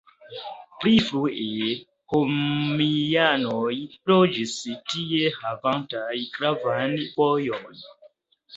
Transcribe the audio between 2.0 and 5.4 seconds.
romianoj loĝis tie